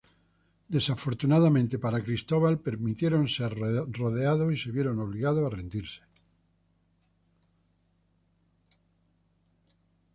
[0.75, 3.51] Desafortunadamente para Cristóbal, permitieron ser
[3.99, 6.01] rodeados y se vieron obligados a rendirse.